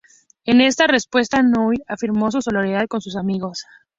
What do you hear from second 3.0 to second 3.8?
sus amigos.